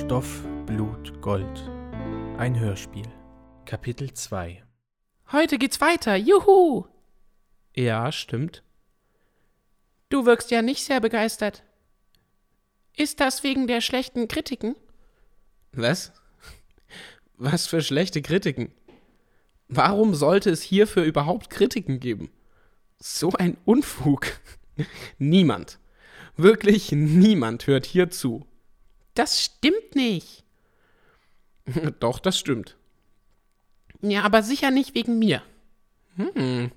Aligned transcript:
Stoff, 0.00 0.42
Blut, 0.64 1.20
Gold. 1.20 1.70
Ein 2.38 2.58
Hörspiel. 2.58 3.04
Kapitel 3.66 4.14
2 4.14 4.64
Heute 5.30 5.58
geht's 5.58 5.82
weiter, 5.82 6.16
juhu! 6.16 6.86
Ja, 7.76 8.10
stimmt. 8.10 8.64
Du 10.08 10.24
wirkst 10.24 10.50
ja 10.50 10.62
nicht 10.62 10.84
sehr 10.84 11.00
begeistert. 11.00 11.64
Ist 12.96 13.20
das 13.20 13.44
wegen 13.44 13.66
der 13.66 13.82
schlechten 13.82 14.26
Kritiken? 14.26 14.74
Was? 15.72 16.12
Was 17.36 17.66
für 17.66 17.82
schlechte 17.82 18.22
Kritiken? 18.22 18.72
Warum 19.68 20.14
sollte 20.14 20.48
es 20.48 20.62
hierfür 20.62 21.04
überhaupt 21.04 21.50
Kritiken 21.50 22.00
geben? 22.00 22.30
So 22.98 23.32
ein 23.32 23.58
Unfug. 23.66 24.26
Niemand, 25.18 25.78
wirklich 26.36 26.90
niemand 26.90 27.66
hört 27.66 27.84
hier 27.84 28.08
zu. 28.08 28.46
Das 29.20 29.38
stimmt 29.38 29.96
nicht. 29.96 30.44
Doch, 32.00 32.20
das 32.20 32.38
stimmt. 32.38 32.78
Ja, 34.00 34.22
aber 34.22 34.42
sicher 34.42 34.70
nicht 34.70 34.94
wegen 34.94 35.18
mir. 35.18 35.42
Hm. 36.16 36.72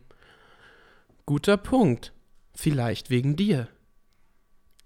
Guter 1.26 1.56
Punkt. 1.56 2.12
Vielleicht 2.54 3.10
wegen 3.10 3.38
dir. 3.38 3.70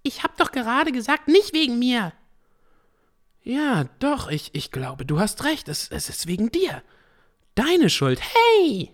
Ich 0.03 0.21
hab 0.21 0.37
doch 0.37 0.51
gerade 0.51 0.91
gesagt, 0.91 1.27
nicht 1.27 1.51
wegen 1.53 1.79
mir. 1.79 2.13
Ja, 3.41 3.85
doch, 3.97 4.29
ich, 4.29 4.51
ich 4.53 4.69
glaube, 4.69 5.03
du 5.03 5.19
hast 5.19 5.43
recht. 5.43 5.67
Es, 5.67 5.89
es 5.89 6.09
ist 6.09 6.27
wegen 6.27 6.51
dir. 6.51 6.83
Deine 7.55 7.89
Schuld. 7.89 8.21
Hey! 8.21 8.91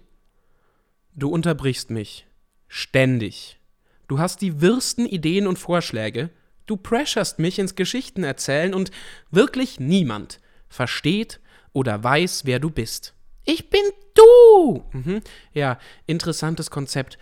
Du 1.15 1.27
unterbrichst 1.27 1.89
mich. 1.89 2.25
Ständig. 2.69 3.59
Du 4.07 4.19
hast 4.19 4.41
die 4.41 4.61
wirsten 4.61 5.05
Ideen 5.05 5.47
und 5.47 5.59
Vorschläge. 5.59 6.29
Du 6.65 6.77
pressurst 6.77 7.39
mich 7.39 7.59
ins 7.59 7.75
Geschichtenerzählen 7.75 8.73
und 8.73 8.91
wirklich 9.31 9.79
niemand 9.79 10.39
versteht 10.69 11.39
oder 11.73 12.03
weiß, 12.03 12.45
wer 12.45 12.59
du 12.59 12.69
bist. 12.69 13.13
Ich 13.43 13.69
bin 13.69 13.81
du! 14.13 14.83
Mhm. 14.93 15.21
Ja, 15.53 15.79
interessantes 16.05 16.71
Konzept. 16.71 17.17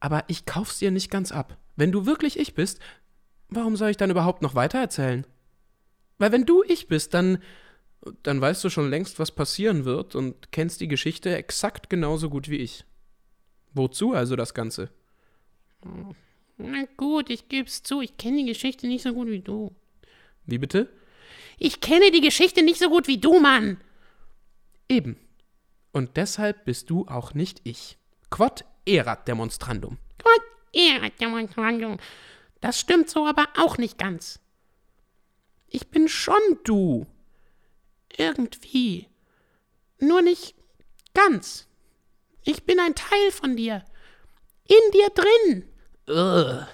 Aber 0.00 0.24
ich 0.28 0.46
kauf's 0.46 0.78
dir 0.78 0.90
nicht 0.90 1.10
ganz 1.10 1.32
ab. 1.32 1.58
Wenn 1.76 1.92
du 1.92 2.06
wirklich 2.06 2.38
ich 2.38 2.54
bist, 2.54 2.80
warum 3.48 3.76
soll 3.76 3.90
ich 3.90 3.96
dann 3.96 4.10
überhaupt 4.10 4.42
noch 4.42 4.54
weitererzählen? 4.54 5.26
Weil 6.18 6.32
wenn 6.32 6.46
du 6.46 6.62
ich 6.64 6.88
bist, 6.88 7.12
dann 7.12 7.38
dann 8.22 8.40
weißt 8.40 8.62
du 8.64 8.70
schon 8.70 8.90
längst, 8.90 9.18
was 9.18 9.32
passieren 9.32 9.84
wird 9.84 10.14
und 10.14 10.52
kennst 10.52 10.80
die 10.80 10.88
Geschichte 10.88 11.34
exakt 11.34 11.90
genauso 11.90 12.30
gut 12.30 12.48
wie 12.48 12.58
ich. 12.58 12.84
Wozu 13.74 14.12
also 14.12 14.36
das 14.36 14.54
Ganze? 14.54 14.90
Na 16.58 16.84
gut, 16.96 17.30
ich 17.30 17.48
geb's 17.48 17.82
zu, 17.82 18.00
ich 18.00 18.16
kenne 18.16 18.38
die 18.38 18.46
Geschichte 18.46 18.86
nicht 18.86 19.02
so 19.02 19.12
gut 19.12 19.28
wie 19.28 19.40
du. 19.40 19.74
Wie 20.46 20.58
bitte? 20.58 20.88
Ich 21.58 21.80
kenne 21.80 22.10
die 22.10 22.20
Geschichte 22.20 22.62
nicht 22.62 22.78
so 22.78 22.88
gut 22.88 23.08
wie 23.08 23.18
du, 23.18 23.40
Mann. 23.40 23.80
Eben. 24.88 25.18
Und 25.92 26.16
deshalb 26.16 26.64
bist 26.64 26.90
du 26.90 27.06
auch 27.08 27.34
nicht 27.34 27.60
ich. 27.64 27.98
Quod 28.30 28.64
erat 28.86 29.28
demonstrandum. 29.28 29.98
Quod 30.18 30.42
erat 30.72 31.20
demonstrandum. 31.20 31.98
Das 32.60 32.80
stimmt 32.80 33.08
so 33.10 33.26
aber 33.26 33.48
auch 33.56 33.78
nicht 33.78 33.98
ganz. 33.98 34.40
Ich 35.68 35.88
bin 35.88 36.08
schon 36.08 36.36
du. 36.64 37.06
Irgendwie. 38.16 39.08
Nur 39.98 40.22
nicht 40.22 40.54
ganz. 41.14 41.68
Ich 42.44 42.64
bin 42.64 42.78
ein 42.78 42.94
Teil 42.94 43.30
von 43.30 43.56
dir. 43.56 43.84
In 44.68 44.92
dir 44.92 45.08
drin. 45.10 45.68
Ugh. 46.08 46.66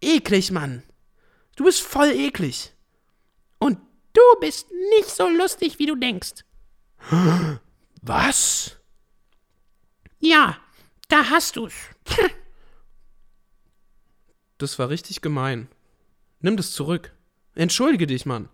Eklig, 0.00 0.50
Mann. 0.50 0.82
Du 1.56 1.64
bist 1.64 1.80
voll 1.80 2.10
eklig. 2.10 2.72
Und 3.58 3.78
du 4.12 4.22
bist 4.40 4.70
nicht 4.90 5.08
so 5.08 5.28
lustig, 5.28 5.78
wie 5.78 5.86
du 5.86 5.96
denkst. 5.96 6.44
Was? 8.02 8.76
Ja, 10.20 10.58
da 11.08 11.30
hast 11.30 11.56
du's. 11.56 11.74
Das 14.58 14.78
war 14.78 14.88
richtig 14.88 15.20
gemein. 15.20 15.68
Nimm 16.40 16.56
das 16.56 16.72
zurück. 16.72 17.12
Entschuldige 17.54 18.06
dich, 18.06 18.26
Mann. 18.26 18.48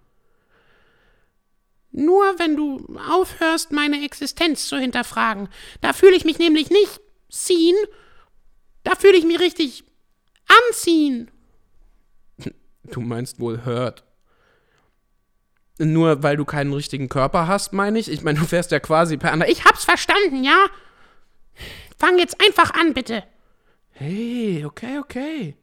Nur 1.90 2.38
wenn 2.38 2.56
du 2.56 2.98
aufhörst, 3.08 3.70
meine 3.70 4.04
Existenz 4.04 4.66
zu 4.66 4.78
hinterfragen. 4.78 5.48
Da 5.80 5.92
fühle 5.92 6.16
ich 6.16 6.24
mich 6.24 6.38
nämlich 6.38 6.70
nicht 6.70 7.00
ziehen. 7.30 7.76
Da 8.84 8.94
fühle 8.94 9.16
ich 9.16 9.24
mich 9.24 9.40
richtig 9.40 9.84
anziehen. 10.68 11.30
Du 12.84 13.00
meinst 13.00 13.40
wohl 13.40 13.64
hört. 13.64 14.04
Nur 15.78 16.22
weil 16.22 16.36
du 16.36 16.44
keinen 16.44 16.72
richtigen 16.72 17.08
Körper 17.08 17.48
hast, 17.48 17.72
meine 17.72 17.98
ich? 17.98 18.08
Ich 18.08 18.22
meine, 18.22 18.38
du 18.38 18.44
fährst 18.44 18.70
ja 18.70 18.78
quasi 18.78 19.16
per 19.16 19.32
andere. 19.32 19.50
Ich 19.50 19.64
hab's 19.64 19.84
verstanden, 19.84 20.44
ja? 20.44 20.66
Fang 21.98 22.18
jetzt 22.18 22.40
einfach 22.40 22.72
an, 22.74 22.94
bitte. 22.94 23.24
Hey, 23.90 24.64
okay, 24.64 24.98
okay. 24.98 25.56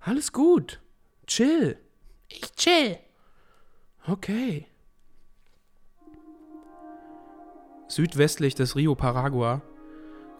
Alles 0.00 0.32
gut. 0.32 0.80
Chill. 1.26 1.78
Ich 2.28 2.52
chill. 2.52 2.98
Okay. 4.06 4.66
Südwestlich 7.88 8.54
des 8.54 8.76
Rio 8.76 8.94
Paragua, 8.94 9.62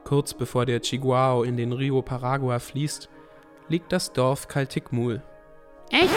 kurz 0.09 0.33
bevor 0.33 0.65
der 0.65 0.81
Chiguao 0.81 1.43
in 1.43 1.59
den 1.59 1.71
Rio 1.71 2.01
Paragua 2.01 2.61
fließt, 2.61 3.11
liegt 3.69 3.93
das 3.93 4.15
Dorf 4.15 4.49
Kaltikmul. 4.49 5.21
Echt? 5.91 6.09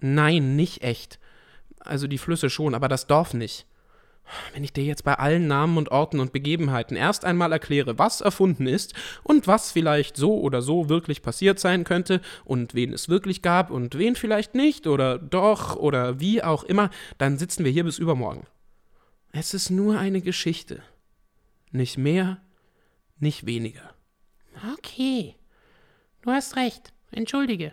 Nein, 0.00 0.54
nicht 0.54 0.84
echt. 0.84 1.18
Also 1.80 2.06
die 2.06 2.18
Flüsse 2.18 2.48
schon, 2.48 2.76
aber 2.76 2.86
das 2.86 3.08
Dorf 3.08 3.34
nicht. 3.34 3.66
Wenn 4.54 4.62
ich 4.62 4.72
dir 4.72 4.84
jetzt 4.84 5.02
bei 5.02 5.14
allen 5.14 5.48
Namen 5.48 5.78
und 5.78 5.90
Orten 5.90 6.20
und 6.20 6.32
Begebenheiten 6.32 6.96
erst 6.96 7.24
einmal 7.24 7.50
erkläre, 7.50 7.98
was 7.98 8.20
erfunden 8.20 8.68
ist 8.68 8.94
und 9.24 9.48
was 9.48 9.72
vielleicht 9.72 10.16
so 10.16 10.38
oder 10.38 10.62
so 10.62 10.88
wirklich 10.88 11.20
passiert 11.20 11.58
sein 11.58 11.82
könnte 11.82 12.20
und 12.44 12.76
wen 12.76 12.92
es 12.92 13.08
wirklich 13.08 13.42
gab 13.42 13.72
und 13.72 13.98
wen 13.98 14.14
vielleicht 14.14 14.54
nicht 14.54 14.86
oder 14.86 15.18
doch 15.18 15.74
oder 15.74 16.20
wie 16.20 16.40
auch 16.40 16.62
immer, 16.62 16.88
dann 17.18 17.36
sitzen 17.36 17.64
wir 17.64 17.72
hier 17.72 17.82
bis 17.82 17.98
übermorgen. 17.98 18.46
Es 19.32 19.54
ist 19.54 19.70
nur 19.70 19.98
eine 19.98 20.20
Geschichte. 20.20 20.84
Nicht 21.72 21.98
mehr, 21.98 22.40
nicht 23.20 23.46
weniger. 23.46 23.94
Okay. 24.74 25.36
Du 26.22 26.30
hast 26.30 26.56
recht. 26.56 26.92
Entschuldige. 27.10 27.72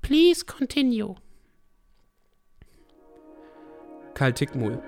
Please 0.00 0.44
continue. 0.44 1.16
Kaltikmul. 4.14 4.82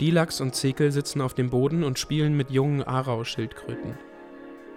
Dilax 0.00 0.40
und 0.40 0.54
Zekel 0.54 0.92
sitzen 0.92 1.20
auf 1.20 1.34
dem 1.34 1.50
Boden 1.50 1.84
und 1.84 1.98
spielen 1.98 2.36
mit 2.36 2.50
jungen 2.50 2.82
Arau-Schildkröten. 2.82 3.96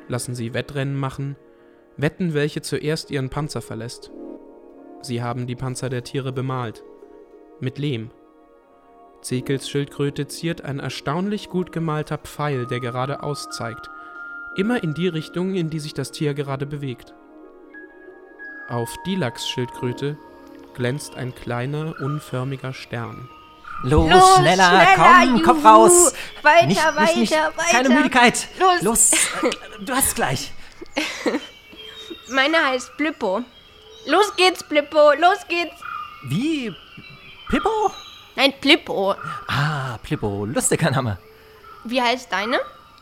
Lassen 0.08 0.36
sie 0.36 0.54
Wettrennen 0.54 0.96
machen, 0.96 1.36
wetten, 1.98 2.34
welche 2.34 2.62
zuerst 2.62 3.12
ihren 3.12 3.30
Panzer 3.30 3.62
verlässt. 3.62 4.12
Sie 5.02 5.22
haben 5.22 5.48
die 5.48 5.56
Panzer 5.56 5.90
der 5.90 6.04
Tiere 6.04 6.32
bemalt. 6.32 6.84
Mit 7.60 7.78
Lehm. 7.78 8.12
Zekels 9.22 9.70
Schildkröte 9.70 10.28
ziert 10.28 10.64
ein 10.64 10.80
erstaunlich 10.80 11.50
gut 11.50 11.72
gemalter 11.72 12.18
Pfeil, 12.18 12.66
der 12.66 12.80
geradeaus 12.80 13.50
zeigt. 13.50 13.90
Immer 14.56 14.82
in 14.84 14.94
die 14.94 15.08
Richtung, 15.08 15.56
in 15.56 15.70
die 15.70 15.80
sich 15.80 15.94
das 15.94 16.12
Tier 16.12 16.34
gerade 16.34 16.66
bewegt. 16.66 17.14
Auf 18.70 18.90
Dilax 19.06 19.48
Schildkröte 19.48 20.18
glänzt 20.74 21.16
ein 21.16 21.34
kleiner, 21.34 21.96
unförmiger 22.00 22.74
Stern. 22.74 23.30
Los, 23.84 24.10
Los 24.10 24.38
schneller, 24.38 24.70
schneller, 24.70 24.96
komm, 24.96 25.38
juhu. 25.38 25.44
Kopf 25.44 25.66
raus. 25.66 26.14
Weiter, 26.42 26.66
nicht, 26.66 26.84
weiter, 26.84 27.02
nicht, 27.06 27.18
nicht, 27.18 27.32
weiter. 27.32 27.70
Keine 27.70 27.90
Müdigkeit. 27.90 28.48
Los. 28.60 28.82
Los, 28.82 29.12
du 29.82 29.94
hast 29.94 30.08
es 30.08 30.16
gleich. 30.16 30.52
Meine 32.30 32.58
heißt 32.58 32.98
Blippo. 32.98 33.44
Los 34.08 34.36
geht's, 34.36 34.64
Blippo, 34.64 35.14
los 35.14 35.48
geht's. 35.48 35.76
Wie? 36.24 36.74
Pippo? 37.50 37.92
Nein, 38.38 38.54
Plippo. 38.62 39.16
Ah, 39.48 39.98
Plippo, 40.04 40.46
lustiger 40.46 40.92
Name. 40.92 41.18
Wie 41.86 42.00
heißt 42.00 42.32
deine? 42.32 42.60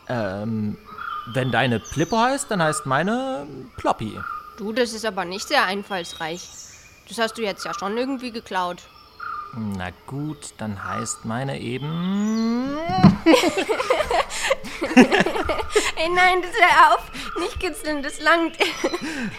Ähm, 0.07 0.77
wenn 1.33 1.51
deine 1.51 1.81
Plippo 1.81 2.17
heißt, 2.17 2.49
dann 2.49 2.63
heißt 2.63 2.85
meine 2.85 3.45
Ploppy. 3.75 4.17
Du, 4.57 4.71
das 4.71 4.93
ist 4.93 5.05
aber 5.05 5.25
nicht 5.25 5.45
sehr 5.45 5.65
einfallsreich. 5.65 6.47
Das 7.09 7.17
hast 7.17 7.37
du 7.37 7.41
jetzt 7.41 7.65
ja 7.65 7.73
schon 7.73 7.97
irgendwie 7.97 8.31
geklaut. 8.31 8.83
Na 9.57 9.89
gut, 10.07 10.53
dann 10.57 10.81
heißt 10.81 11.25
meine 11.25 11.59
eben. 11.59 12.77
Ey, 15.97 16.09
nein, 16.15 16.41
das 16.41 16.51
hör 16.61 16.93
auf. 16.95 17.11
Nicht 17.39 17.59
kitzeln, 17.59 18.01
das 18.03 18.21
langt. 18.21 18.55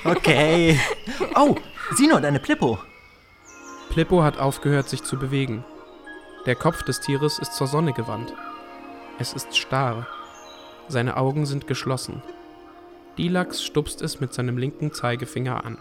okay. 0.04 0.78
Oh, 1.34 1.56
Sino, 1.94 2.20
deine 2.20 2.38
Plippo. 2.40 2.78
Plippo 3.88 4.22
hat 4.22 4.38
aufgehört, 4.38 4.90
sich 4.90 5.02
zu 5.02 5.18
bewegen. 5.18 5.64
Der 6.46 6.54
Kopf 6.54 6.84
des 6.84 7.00
Tieres 7.00 7.40
ist 7.40 7.54
zur 7.54 7.66
Sonne 7.66 7.92
gewandt. 7.92 8.32
Es 9.18 9.32
ist 9.32 9.56
starr. 9.56 10.06
Seine 10.86 11.16
Augen 11.16 11.44
sind 11.44 11.66
geschlossen. 11.66 12.22
Dilax 13.18 13.64
stupst 13.64 14.00
es 14.00 14.20
mit 14.20 14.32
seinem 14.32 14.56
linken 14.56 14.92
Zeigefinger 14.92 15.64
an. 15.64 15.78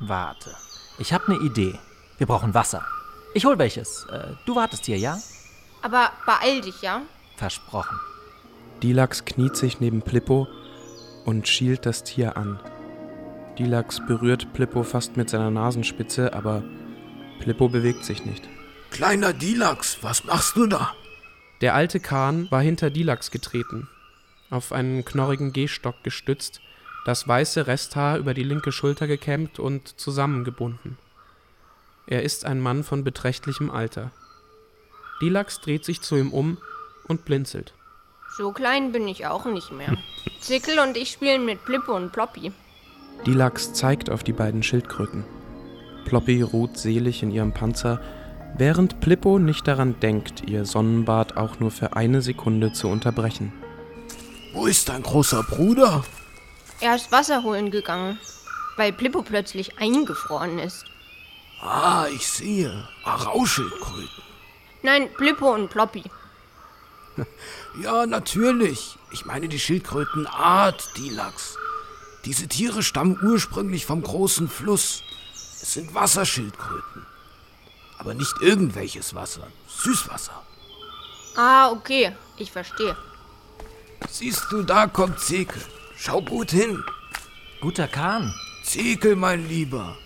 Warte. 0.00 0.54
Ich 0.98 1.12
habe 1.12 1.28
eine 1.28 1.44
Idee. 1.44 1.78
Wir 2.16 2.26
brauchen 2.26 2.54
Wasser. 2.54 2.82
Ich 3.34 3.44
hol 3.44 3.58
welches. 3.58 4.06
Äh, 4.06 4.28
du 4.46 4.56
wartest 4.56 4.86
hier, 4.86 4.96
ja? 4.96 5.18
Aber 5.82 6.10
beeil 6.24 6.62
dich, 6.62 6.80
ja? 6.80 7.02
Versprochen. 7.36 7.98
Dilax 8.82 9.26
kniet 9.26 9.56
sich 9.56 9.80
neben 9.80 10.00
Plippo 10.00 10.48
und 11.26 11.46
schielt 11.46 11.84
das 11.84 12.04
Tier 12.04 12.38
an. 12.38 12.58
Dilax 13.58 14.00
berührt 14.06 14.54
Plippo 14.54 14.82
fast 14.82 15.18
mit 15.18 15.28
seiner 15.28 15.50
Nasenspitze, 15.50 16.32
aber 16.32 16.62
Plippo 17.40 17.68
bewegt 17.68 18.04
sich 18.04 18.24
nicht. 18.24 18.48
Kleiner 18.92 19.32
Dilax, 19.32 20.02
was 20.02 20.24
machst 20.24 20.54
du 20.54 20.66
da? 20.66 20.94
Der 21.62 21.74
alte 21.74 21.98
Kahn 21.98 22.50
war 22.50 22.60
hinter 22.60 22.90
Dilax 22.90 23.30
getreten, 23.30 23.88
auf 24.50 24.70
einen 24.70 25.02
knorrigen 25.06 25.54
Gehstock 25.54 25.94
gestützt, 26.02 26.60
das 27.06 27.26
weiße 27.26 27.66
Resthaar 27.66 28.18
über 28.18 28.34
die 28.34 28.42
linke 28.42 28.70
Schulter 28.70 29.06
gekämmt 29.06 29.58
und 29.58 29.98
zusammengebunden. 29.98 30.98
Er 32.06 32.22
ist 32.22 32.44
ein 32.44 32.60
Mann 32.60 32.84
von 32.84 33.02
beträchtlichem 33.02 33.70
Alter. 33.70 34.10
Dilax 35.22 35.62
dreht 35.62 35.86
sich 35.86 36.02
zu 36.02 36.16
ihm 36.16 36.30
um 36.30 36.58
und 37.08 37.24
blinzelt. 37.24 37.72
So 38.36 38.52
klein 38.52 38.92
bin 38.92 39.08
ich 39.08 39.26
auch 39.26 39.46
nicht 39.46 39.72
mehr. 39.72 39.96
Zickel 40.40 40.78
und 40.78 40.98
ich 40.98 41.12
spielen 41.12 41.46
mit 41.46 41.64
Plippo 41.64 41.96
und 41.96 42.12
Ploppy. 42.12 42.52
Dilax 43.24 43.72
zeigt 43.72 44.10
auf 44.10 44.22
die 44.22 44.34
beiden 44.34 44.62
Schildkröten. 44.62 45.24
Ploppy 46.04 46.42
ruht 46.42 46.76
selig 46.76 47.22
in 47.22 47.30
ihrem 47.30 47.54
Panzer, 47.54 48.02
während 48.56 49.00
Plippo 49.00 49.38
nicht 49.38 49.66
daran 49.66 49.98
denkt, 50.00 50.48
ihr 50.48 50.64
Sonnenbad 50.64 51.36
auch 51.36 51.60
nur 51.60 51.70
für 51.70 51.96
eine 51.96 52.22
Sekunde 52.22 52.72
zu 52.72 52.88
unterbrechen. 52.88 53.52
Wo 54.52 54.66
ist 54.66 54.88
dein 54.88 55.02
großer 55.02 55.42
Bruder? 55.42 56.04
Er 56.80 56.96
ist 56.96 57.12
Wasser 57.12 57.42
holen 57.42 57.70
gegangen, 57.70 58.18
weil 58.76 58.92
Plippo 58.92 59.22
plötzlich 59.22 59.78
eingefroren 59.78 60.58
ist. 60.58 60.84
Ah, 61.60 62.06
ich 62.14 62.26
sehe. 62.26 62.88
Arauschildkröten. 63.04 64.22
Nein, 64.82 65.08
Plippo 65.16 65.52
und 65.54 65.70
Ploppy. 65.70 66.04
Ja, 67.82 68.04
natürlich. 68.04 68.98
Ich 69.12 69.24
meine 69.24 69.48
die 69.48 69.58
Schildkrötenart 69.58 70.94
Dilax. 70.98 71.56
Diese 72.26 72.46
Tiere 72.46 72.82
stammen 72.82 73.18
ursprünglich 73.22 73.86
vom 73.86 74.02
großen 74.02 74.46
Fluss. 74.46 75.02
Es 75.62 75.72
sind 75.72 75.94
Wasserschildkröten. 75.94 77.06
Aber 78.02 78.14
nicht 78.14 78.34
irgendwelches 78.40 79.14
Wasser. 79.14 79.46
Süßwasser. 79.68 80.42
Ah, 81.36 81.70
okay, 81.70 82.10
ich 82.36 82.50
verstehe. 82.50 82.96
Siehst 84.10 84.46
du, 84.50 84.64
da 84.64 84.88
kommt 84.88 85.20
Zekel. 85.20 85.62
Schau 85.96 86.20
gut 86.20 86.50
hin. 86.50 86.82
Guter 87.60 87.86
Kahn. 87.86 88.34
Zekel, 88.64 89.14
mein 89.14 89.46
Lieber. 89.46 89.96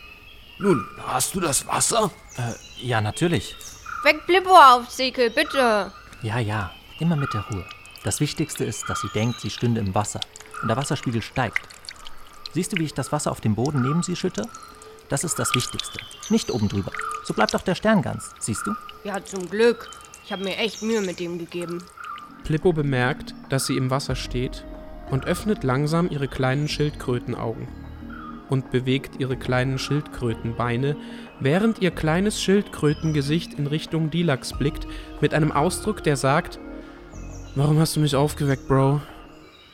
Nun, 0.58 0.86
hast 1.06 1.34
du 1.34 1.40
das 1.40 1.66
Wasser? 1.66 2.10
Äh, 2.36 2.52
ja, 2.86 3.00
natürlich. 3.00 3.56
Weck 4.02 4.26
Plippo 4.26 4.54
auf, 4.54 4.90
Zickel, 4.90 5.30
bitte. 5.30 5.90
Ja, 6.20 6.38
ja. 6.38 6.70
Immer 7.00 7.16
mit 7.16 7.32
der 7.32 7.46
Ruhe. 7.50 7.64
Das 8.04 8.20
Wichtigste 8.20 8.64
ist, 8.64 8.84
dass 8.90 9.00
sie 9.00 9.08
denkt, 9.14 9.40
sie 9.40 9.48
stünde 9.48 9.80
im 9.80 9.94
Wasser. 9.94 10.20
Und 10.60 10.68
der 10.68 10.76
Wasserspiegel 10.76 11.22
steigt. 11.22 11.66
Siehst 12.52 12.72
du, 12.72 12.76
wie 12.76 12.84
ich 12.84 12.94
das 12.94 13.10
Wasser 13.10 13.30
auf 13.30 13.40
dem 13.40 13.54
Boden 13.54 13.80
neben 13.80 14.02
sie 14.02 14.16
schütte? 14.16 14.46
Das 15.08 15.24
ist 15.24 15.38
das 15.38 15.54
Wichtigste. 15.54 15.98
Nicht 16.30 16.50
oben 16.50 16.68
drüber. 16.68 16.92
So 17.24 17.34
bleibt 17.34 17.54
auch 17.54 17.62
der 17.62 17.74
Stern 17.74 18.02
ganz. 18.02 18.32
Siehst 18.38 18.66
du? 18.66 18.72
Ja, 19.04 19.24
zum 19.24 19.48
Glück. 19.48 19.88
Ich 20.24 20.32
habe 20.32 20.42
mir 20.42 20.56
echt 20.56 20.82
Mühe 20.82 21.00
mit 21.00 21.20
dem 21.20 21.38
gegeben. 21.38 21.82
Plippo 22.44 22.72
bemerkt, 22.72 23.34
dass 23.48 23.66
sie 23.66 23.76
im 23.76 23.90
Wasser 23.90 24.16
steht 24.16 24.64
und 25.10 25.26
öffnet 25.26 25.64
langsam 25.64 26.10
ihre 26.10 26.28
kleinen 26.28 26.68
Schildkrötenaugen 26.68 27.68
und 28.48 28.70
bewegt 28.70 29.20
ihre 29.20 29.36
kleinen 29.36 29.78
Schildkrötenbeine, 29.78 30.96
während 31.40 31.80
ihr 31.80 31.90
kleines 31.90 32.40
Schildkrötengesicht 32.40 33.54
in 33.54 33.66
Richtung 33.66 34.10
Dilax 34.10 34.52
blickt, 34.52 34.86
mit 35.20 35.34
einem 35.34 35.52
Ausdruck, 35.52 36.02
der 36.02 36.16
sagt: 36.16 36.58
Warum 37.54 37.78
hast 37.78 37.96
du 37.96 38.00
mich 38.00 38.14
aufgeweckt, 38.14 38.68
Bro? 38.68 39.00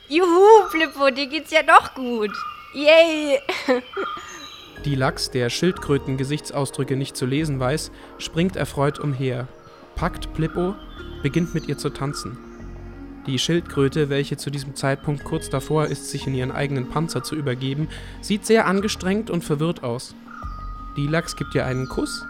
Juhu, 0.09 0.69
Plippo, 0.71 1.09
dir 1.09 1.27
geht's 1.27 1.51
ja 1.51 1.63
doch 1.63 1.93
gut. 1.93 2.31
Yay! 2.73 3.39
Dilax, 4.85 5.31
der 5.31 5.49
Schildkröten-Gesichtsausdrücke 5.49 6.95
nicht 6.95 7.15
zu 7.15 7.25
lesen 7.25 7.59
weiß, 7.59 7.91
springt 8.17 8.55
erfreut 8.55 8.99
umher, 8.99 9.47
packt 9.95 10.33
Plippo, 10.33 10.75
beginnt 11.21 11.53
mit 11.53 11.67
ihr 11.67 11.77
zu 11.77 11.89
tanzen. 11.89 12.37
Die 13.25 13.39
Schildkröte, 13.39 14.09
welche 14.09 14.35
zu 14.35 14.49
diesem 14.49 14.75
Zeitpunkt 14.75 15.23
kurz 15.23 15.49
davor 15.49 15.85
ist, 15.85 16.09
sich 16.09 16.27
in 16.27 16.35
ihren 16.35 16.51
eigenen 16.51 16.89
Panzer 16.89 17.23
zu 17.23 17.35
übergeben, 17.35 17.87
sieht 18.21 18.45
sehr 18.45 18.67
angestrengt 18.67 19.29
und 19.29 19.43
verwirrt 19.43 19.83
aus. 19.83 20.13
Dilax 20.97 21.37
gibt 21.37 21.55
ihr 21.55 21.65
einen 21.65 21.87
Kuss 21.87 22.25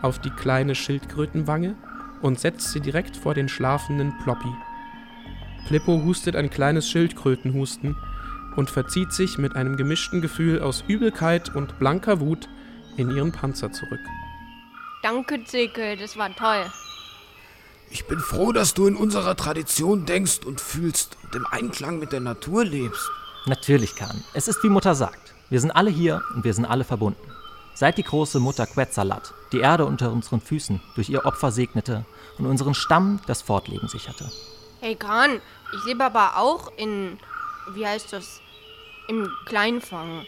auf 0.00 0.18
die 0.18 0.30
kleine 0.30 0.74
Schildkrötenwange 0.74 1.74
und 2.22 2.40
setzt 2.40 2.72
sie 2.72 2.80
direkt 2.80 3.16
vor 3.16 3.34
den 3.34 3.48
schlafenden 3.48 4.14
Ploppy. 4.22 4.48
Plippo 5.66 6.02
hustet 6.02 6.36
ein 6.36 6.50
kleines 6.50 6.88
Schildkrötenhusten 6.88 7.96
und 8.56 8.70
verzieht 8.70 9.12
sich 9.12 9.38
mit 9.38 9.56
einem 9.56 9.76
gemischten 9.76 10.20
Gefühl 10.20 10.60
aus 10.60 10.84
Übelkeit 10.86 11.54
und 11.54 11.78
blanker 11.78 12.20
Wut 12.20 12.48
in 12.96 13.10
ihren 13.10 13.32
Panzer 13.32 13.72
zurück. 13.72 14.00
Danke, 15.02 15.44
Zickel, 15.44 15.96
das 15.96 16.16
war 16.16 16.34
toll. 16.34 16.64
Ich 17.90 18.06
bin 18.06 18.18
froh, 18.18 18.52
dass 18.52 18.74
du 18.74 18.86
in 18.86 18.96
unserer 18.96 19.36
Tradition 19.36 20.06
denkst 20.06 20.40
und 20.46 20.60
fühlst 20.60 21.16
und 21.22 21.34
im 21.34 21.46
Einklang 21.46 21.98
mit 21.98 22.12
der 22.12 22.20
Natur 22.20 22.64
lebst. 22.64 23.10
Natürlich, 23.46 23.94
Kahn. 23.94 24.24
Es 24.32 24.48
ist 24.48 24.64
wie 24.64 24.68
Mutter 24.68 24.94
sagt. 24.94 25.34
Wir 25.50 25.60
sind 25.60 25.70
alle 25.70 25.90
hier 25.90 26.22
und 26.34 26.44
wir 26.44 26.54
sind 26.54 26.64
alle 26.64 26.84
verbunden. 26.84 27.20
Seit 27.74 27.98
die 27.98 28.02
große 28.02 28.40
Mutter 28.40 28.66
Quetzallat 28.66 29.34
die 29.52 29.60
Erde 29.60 29.84
unter 29.84 30.10
unseren 30.10 30.40
Füßen 30.40 30.80
durch 30.94 31.10
ihr 31.10 31.26
Opfer 31.26 31.52
segnete 31.52 32.04
und 32.38 32.46
unseren 32.46 32.74
Stamm 32.74 33.20
das 33.26 33.42
Fortleben 33.42 33.88
sicherte. 33.88 34.30
Hey, 34.80 34.96
Kahn, 34.96 35.40
ich 35.72 35.84
lebe 35.84 36.04
aber 36.04 36.36
auch 36.36 36.72
in. 36.76 37.18
Wie 37.74 37.86
heißt 37.86 38.12
das? 38.12 38.40
Im 39.08 39.28
Kleinfang. 39.44 40.24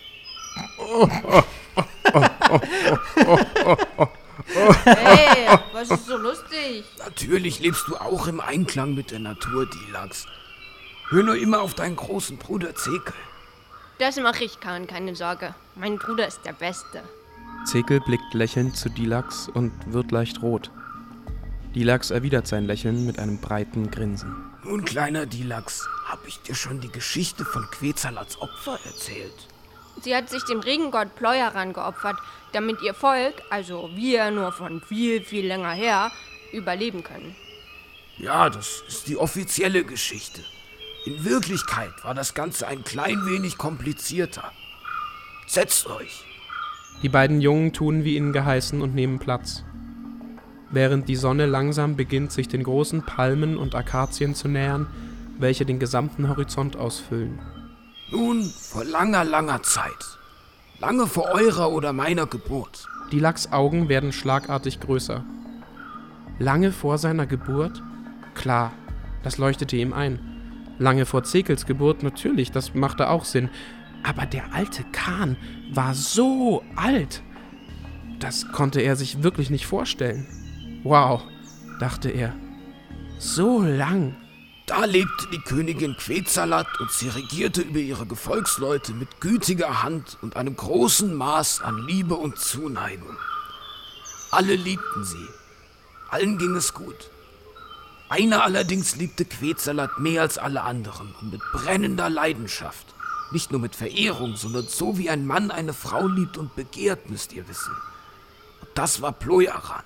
hey, 4.85 5.59
was 5.73 5.91
ist 5.91 6.07
so 6.07 6.17
lustig? 6.17 6.85
Natürlich 6.99 7.61
lebst 7.61 7.89
du 7.89 7.97
auch 7.97 8.27
im 8.27 8.41
Einklang 8.41 8.95
mit 8.95 9.11
der 9.11 9.21
Natur, 9.21 9.67
Dilax. 9.67 10.27
Hör 11.09 11.23
nur 11.23 11.37
immer 11.37 11.61
auf 11.61 11.75
deinen 11.75 11.97
großen 11.97 12.37
Bruder 12.37 12.75
Zekel. 12.75 13.15
Das 13.99 14.17
mache 14.21 14.45
ich, 14.45 14.61
Kahn, 14.61 14.87
keine 14.87 15.15
Sorge. 15.15 15.55
Mein 15.75 15.99
Bruder 15.99 16.27
ist 16.27 16.41
der 16.45 16.53
Beste. 16.53 17.03
Zekel 17.65 18.01
blickt 18.01 18.35
lächelnd 18.35 18.77
zu 18.77 18.91
Dilax 18.91 19.49
und 19.49 19.73
wird 19.93 20.11
leicht 20.13 20.43
rot. 20.43 20.71
Dilax 21.75 22.11
erwidert 22.11 22.47
sein 22.47 22.67
Lächeln 22.67 23.07
mit 23.07 23.19
einem 23.19 23.39
breiten 23.39 23.91
Grinsen. 23.91 24.35
Nun, 24.65 24.85
kleiner 24.85 25.27
Dilax, 25.27 25.89
hab 26.27 26.31
ich 26.31 26.43
dir 26.43 26.57
schon 26.57 26.81
die 26.81 26.91
Geschichte 26.91 27.45
von 27.45 27.71
Quetzalats 27.71 28.41
Opfer 28.41 28.81
erzählt? 28.85 29.47
Sie 30.03 30.13
hat 30.13 30.29
sich 30.29 30.43
dem 30.43 30.59
Regengott 30.59 31.15
Pleueran 31.15 31.73
geopfert, 31.73 32.17
damit 32.53 32.83
ihr 32.83 32.95
Volk, 32.95 33.35
also 33.49 33.91
wir 33.95 34.33
nur 34.33 34.51
von 34.51 34.81
viel, 34.81 35.23
viel 35.23 35.47
länger 35.47 35.71
her, 35.71 36.11
überleben 36.53 37.05
können. 37.05 37.37
Ja, 38.19 38.51
das 38.51 38.83
ist 38.89 39.07
die 39.07 39.17
offizielle 39.17 39.85
Geschichte. 39.85 40.43
In 41.05 41.25
Wirklichkeit 41.25 41.93
war 42.03 42.15
das 42.15 42.35
Ganze 42.35 42.67
ein 42.67 42.83
klein 42.83 43.25
wenig 43.27 43.57
komplizierter. 43.57 44.51
Setzt 45.47 45.87
euch. 45.87 46.25
Die 47.05 47.09
beiden 47.09 47.41
Jungen 47.41 47.73
tun 47.73 48.03
wie 48.03 48.17
ihnen 48.17 48.33
geheißen 48.33 48.83
und 48.83 48.97
nehmen 48.97 49.21
Platz. 49.21 49.63
Während 50.73 51.09
die 51.09 51.15
Sonne 51.15 51.47
langsam 51.47 51.95
beginnt, 51.95 52.33
sich 52.33 52.49
den 52.49 52.65
großen 52.65 53.07
Palmen 53.07 53.57
und 53.57 53.77
Akazien 53.77 54.35
zu 54.35 54.49
nähern, 54.49 54.89
welche 55.39 55.67
den 55.67 55.79
gesamten 55.79 56.29
Horizont 56.29 56.77
ausfüllen. 56.77 57.39
Nun, 58.11 58.45
vor 58.45 58.85
langer, 58.85 59.25
langer 59.25 59.63
Zeit. 59.63 60.19
Lange 60.81 61.07
vor 61.07 61.31
eurer 61.33 61.73
oder 61.73 61.93
meiner 61.93 62.27
Geburt. 62.27 62.87
Dilax 63.13 63.53
Augen 63.53 63.89
werden 63.89 64.13
schlagartig 64.13 64.81
größer. 64.81 65.25
Lange 66.39 66.73
vor 66.73 66.99
seiner 66.99 67.27
Geburt? 67.27 67.83
Klar, 68.35 68.73
das 69.23 69.39
leuchtete 69.39 69.77
ihm 69.77 69.93
ein. 69.93 70.19
Lange 70.79 71.07
vor 71.07 71.25
Zekels 71.25 71.65
Geburt, 71.67 72.03
natürlich, 72.03 72.53
das 72.53 72.75
machte 72.75 73.09
auch 73.09 73.25
Sinn. 73.25 73.49
Aber 74.03 74.27
der 74.27 74.53
alte 74.53 74.85
Kahn 74.93 75.37
war 75.73 75.95
so 75.95 76.63
alt. 76.77 77.23
Das 78.19 78.49
konnte 78.53 78.81
er 78.81 78.97
sich 78.97 79.23
wirklich 79.23 79.51
nicht 79.51 79.67
vorstellen. 79.67 80.27
Wow, 80.85 81.23
dachte 81.81 82.11
er. 82.11 82.35
So 83.19 83.63
lang. 83.63 84.15
Da 84.67 84.85
lebte 84.85 85.29
die 85.29 85.41
Königin 85.41 85.97
Quetzalat 85.97 86.81
und 86.81 86.91
sie 86.91 87.09
regierte 87.09 87.63
über 87.63 87.79
ihre 87.79 88.05
Gefolgsleute 88.05 88.95
mit 88.95 89.21
gütiger 89.21 89.85
Hand 89.85 90.19
und 90.23 90.35
einem 90.35 90.57
großen 90.57 91.15
Maß 91.15 91.61
an 91.61 91.87
Liebe 91.87 92.17
und 92.17 92.37
Zuneigung. 92.41 93.17
Alle 94.33 94.57
liebten 94.57 95.05
sie. 95.05 95.29
Allen 96.11 96.37
ging 96.39 96.57
es 96.57 96.75
gut. 96.75 97.11
Einer 98.09 98.43
allerdings 98.43 98.97
liebte 98.97 99.25
Quetzalat 99.25 100.01
mehr 100.01 100.23
als 100.23 100.37
alle 100.37 100.63
anderen 100.63 101.15
und 101.21 101.31
mit 101.31 101.41
brennender 101.53 102.11
Leidenschaft. 102.11 102.87
Nicht 103.31 103.53
nur 103.53 103.61
mit 103.61 103.77
Verehrung, 103.77 104.35
sondern 104.35 104.67
so 104.67 104.99
wie 104.99 105.11
ein 105.11 105.27
Mann 105.27 105.53
eine 105.53 105.75
Frau 105.75 106.09
liebt 106.09 106.39
und 106.39 106.57
begehrt, 106.57 107.09
müsst 107.09 107.33
ihr 107.33 107.49
wissen. 107.49 107.75
Und 108.61 108.71
das 108.75 109.01
war 109.01 109.13
Plojaran. 109.13 109.85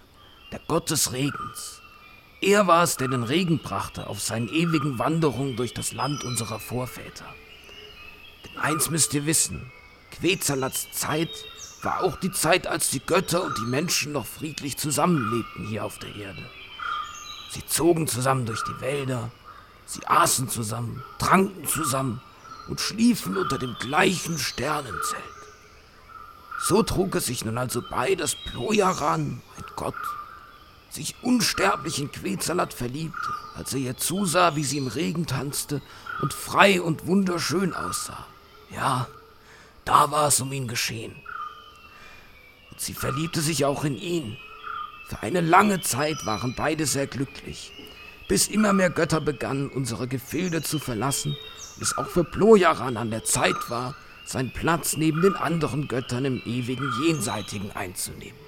der 0.53 0.61
Gott 0.67 0.91
des 0.91 1.13
Regens. 1.13 1.80
Er 2.43 2.67
war 2.67 2.85
es, 2.85 2.97
der 2.97 3.09
den 3.09 3.23
Regen 3.23 3.59
brachte 3.59 4.07
auf 4.07 4.21
seinen 4.21 4.49
ewigen 4.49 4.99
Wanderungen 4.99 5.57
durch 5.57 5.75
das 5.75 5.93
Land 5.93 6.25
unserer 6.25 6.59
Vorväter. 6.59 7.27
Denn 8.45 8.57
eins 8.57 8.89
müsst 8.89 9.13
ihr 9.13 9.27
wissen, 9.27 9.71
Quetzalats 10.11 10.91
Zeit 10.93 11.29
war 11.83 12.03
auch 12.03 12.17
die 12.17 12.33
Zeit, 12.33 12.67
als 12.67 12.91
die 12.91 13.01
Götter 13.01 13.43
und 13.45 13.59
die 13.59 13.67
Menschen 13.67 14.13
noch 14.13 14.27
friedlich 14.27 14.79
zusammenlebten 14.79 15.67
hier 15.67 15.85
auf 15.85 15.99
der 15.99 16.15
Erde. 16.15 16.43
Sie 17.51 17.65
zogen 17.67 18.07
zusammen 18.07 18.47
durch 18.47 18.63
die 18.65 18.81
Wälder, 18.81 19.31
sie 19.85 20.07
aßen 20.07 20.49
zusammen, 20.49 21.03
tranken 21.19 21.67
zusammen 21.67 22.23
und 22.69 22.81
schliefen 22.81 23.37
unter 23.37 23.59
dem 23.59 23.75
gleichen 23.81 24.39
Sternenzelt. 24.39 25.23
So 26.63 26.83
trug 26.83 27.15
es 27.17 27.27
sich 27.27 27.45
nun 27.45 27.59
also 27.59 27.83
bei, 27.83 28.15
dass 28.15 28.35
Plojaran, 28.35 29.43
ein 29.57 29.65
Gott, 29.77 29.95
sich 30.91 31.15
unsterblich 31.23 32.01
in 32.01 32.11
Quetzalat 32.11 32.75
verliebte, 32.75 33.33
als 33.55 33.73
er 33.73 33.81
ihr 33.81 33.97
zusah, 33.97 34.57
wie 34.57 34.65
sie 34.65 34.79
im 34.79 34.89
Regen 34.89 35.27
tanzte 35.27 35.81
und 36.21 36.35
frei 36.35 36.83
und 36.83 37.07
wunderschön 37.07 37.73
aussah. 37.73 38.27
Ja, 38.71 39.07
da 39.85 40.11
war 40.11 40.29
es 40.29 40.41
um 40.41 40.53
ihn 40.53 40.69
geschehen. 40.69 41.15
Und 42.71 42.81
sie 42.81 42.95
verliebte 42.95 43.41
sich 43.41 43.65
auch 43.65 43.85
in 43.85 43.97
ihn. 43.97 44.37
Für 45.09 45.23
eine 45.23 45.41
lange 45.41 45.81
Zeit 45.81 46.25
waren 46.25 46.55
beide 46.57 46.87
sehr 46.87 47.07
glücklich, 47.07 47.73
bis 48.29 48.49
immer 48.49 48.73
mehr 48.73 48.91
Götter 48.91 49.21
begannen, 49.21 49.69
unsere 49.69 50.07
Gefilde 50.07 50.63
zu 50.63 50.79
verlassen 50.79 51.37
und 51.77 51.83
es 51.83 51.99
auch 51.99 52.07
für 52.07 52.25
Plojaran 52.25 52.97
an 52.97 53.11
der 53.11 53.25
Zeit 53.25 53.71
war, 53.71 53.97
seinen 54.25 54.53
Platz 54.53 54.97
neben 54.97 55.23
den 55.23 55.35
anderen 55.35 55.89
Göttern 55.89 56.25
im 56.25 56.43
ewigen 56.45 56.93
Jenseitigen 57.03 57.73
einzunehmen. 57.73 58.39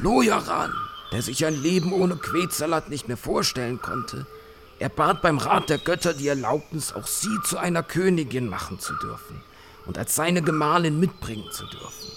Plojaran, 0.00 0.72
der 1.12 1.20
sich 1.20 1.44
ein 1.44 1.62
Leben 1.62 1.92
ohne 1.92 2.16
Quetzalat 2.16 2.88
nicht 2.88 3.06
mehr 3.06 3.18
vorstellen 3.18 3.82
konnte, 3.82 4.24
er 4.78 4.88
bat 4.88 5.20
beim 5.20 5.36
Rat 5.36 5.68
der 5.68 5.76
Götter 5.76 6.14
die 6.14 6.28
Erlaubnis, 6.28 6.94
auch 6.94 7.06
sie 7.06 7.38
zu 7.44 7.58
einer 7.58 7.82
Königin 7.82 8.48
machen 8.48 8.78
zu 8.78 8.94
dürfen 8.94 9.42
und 9.84 9.98
als 9.98 10.14
seine 10.14 10.40
Gemahlin 10.40 10.98
mitbringen 10.98 11.44
zu 11.52 11.66
dürfen. 11.66 12.12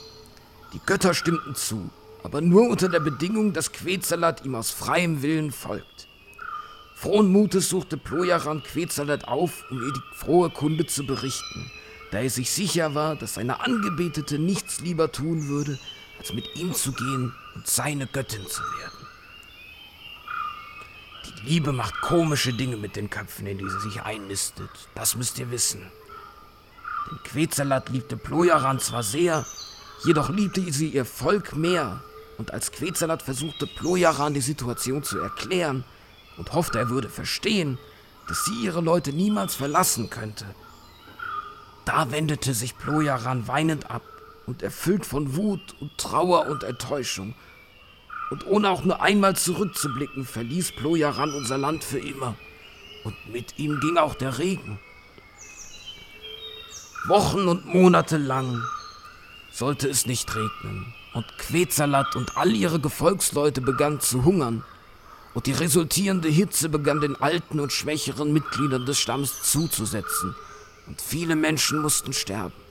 Die 0.72 0.80
Götter 0.86 1.14
stimmten 1.14 1.56
zu, 1.56 1.90
aber 2.24 2.40
nur 2.40 2.70
unter 2.70 2.88
der 2.88 3.02
Bedingung, 3.02 3.52
dass 3.52 3.74
Quetzalat 3.74 4.46
ihm 4.46 4.56
aus 4.56 4.72
freiem 4.72 5.22
Willen 5.22 5.52
folgt. 5.52 6.08
Frohen 6.96 7.30
Mutes 7.34 7.68
suchte 7.68 7.98
Plojaran 7.98 8.64
Quetzalat 8.64 9.28
auf, 9.28 9.66
um 9.70 9.86
ihr 9.86 9.92
die 9.92 10.16
frohe 10.16 10.50
Kunde 10.50 10.86
zu 10.86 11.06
berichten, 11.06 11.70
da 12.12 12.20
er 12.20 12.30
sich 12.30 12.50
sicher 12.50 12.96
war, 12.96 13.18
dass 13.18 13.34
seine 13.34 13.60
Angebetete 13.60 14.40
nichts 14.40 14.80
lieber 14.80 15.12
tun 15.12 15.50
würde, 15.50 15.78
als 16.18 16.32
mit 16.32 16.46
ihm 16.56 16.74
zu 16.74 16.94
gehen 16.94 17.34
und 17.56 17.68
seine 17.68 18.08
Göttin 18.08 18.46
zu 18.48 18.62
werden. 18.62 19.08
Die 21.26 21.50
Liebe 21.50 21.72
macht 21.72 22.02
komische 22.02 22.54
Dinge 22.54 22.78
mit 22.78 22.96
den 22.96 23.10
Köpfen, 23.10 23.48
in 23.48 23.58
die 23.58 23.70
sie 23.70 23.80
sich 23.82 24.02
einnistet. 24.02 24.70
Das 24.96 25.16
müsst 25.16 25.40
ihr 25.40 25.52
wissen. 25.52 25.92
Den 27.12 27.24
Quetzalat 27.24 27.90
liebte 27.90 28.18
Plojaran 28.18 28.80
zwar 28.80 29.04
sehr, 29.04 29.46
jedoch 30.06 30.30
liebte 30.30 30.72
sie 30.72 30.90
ihr 30.90 31.06
Volk 31.06 31.56
mehr. 31.56 32.02
Und 32.38 32.52
als 32.52 32.72
Quetzalat 32.72 33.22
versuchte, 33.22 33.68
Plojaran 33.68 34.34
die 34.34 34.42
Situation 34.42 35.04
zu 35.04 35.20
erklären 35.20 35.84
und 36.38 36.54
hoffte, 36.54 36.80
er 36.80 36.90
würde 36.90 37.10
verstehen, 37.10 37.78
dass 38.28 38.46
sie 38.46 38.64
ihre 38.64 38.82
Leute 38.82 39.14
niemals 39.14 39.56
verlassen 39.56 40.10
könnte, 40.10 40.46
da 41.86 42.12
wendete 42.12 42.54
sich 42.54 42.78
Plojaran 42.78 43.48
weinend 43.48 43.92
ab 43.92 44.02
und 44.46 44.62
erfüllt 44.62 45.06
von 45.06 45.36
Wut 45.36 45.76
und 45.80 45.98
Trauer 45.98 46.48
und 46.48 46.64
Enttäuschung 46.64 47.36
und 48.34 48.48
ohne 48.48 48.72
auch 48.72 48.84
nur 48.84 49.00
einmal 49.00 49.36
zurückzublicken, 49.36 50.26
verließ 50.26 50.72
Plojaran 50.72 51.36
unser 51.36 51.60
Land 51.60 51.84
für 51.84 52.00
immer. 52.00 52.36
Und 53.04 53.16
mit 53.32 53.60
ihm 53.60 53.80
ging 53.80 53.98
auch 53.98 54.16
der 54.16 54.40
Regen. 54.40 54.80
Wochen 57.06 57.48
und 57.48 57.66
Monate 57.66 58.18
lang 58.18 58.64
sollte 59.52 59.88
es 59.88 60.08
nicht 60.08 60.34
regnen. 60.36 60.96
Und 61.14 61.28
Quetzalat 61.38 62.16
und 62.16 62.36
all 62.36 62.52
ihre 62.56 62.80
Gefolgsleute 62.80 63.62
begannen 63.62 64.00
zu 64.00 64.24
hungern. 64.24 64.64
Und 65.36 65.46
die 65.46 65.52
resultierende 65.52 66.30
Hitze 66.30 66.70
begann 66.70 67.02
den 67.02 67.16
alten 67.22 67.60
und 67.60 67.72
schwächeren 67.72 68.34
Mitgliedern 68.34 68.88
des 68.88 68.98
Stamms 68.98 69.44
zuzusetzen. 69.44 70.34
Und 70.88 71.00
viele 71.02 71.36
Menschen 71.36 71.84
mussten 71.84 72.14
sterben. 72.14 72.63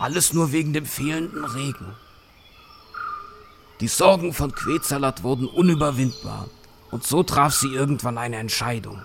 Alles 0.00 0.32
nur 0.32 0.50
wegen 0.50 0.72
dem 0.72 0.86
fehlenden 0.86 1.44
Regen. 1.44 1.94
Die 3.80 3.88
Sorgen 3.88 4.32
von 4.32 4.50
Quetzalat 4.50 5.22
wurden 5.22 5.46
unüberwindbar 5.46 6.48
und 6.90 7.06
so 7.06 7.22
traf 7.22 7.54
sie 7.54 7.74
irgendwann 7.74 8.16
eine 8.16 8.36
Entscheidung. 8.36 9.02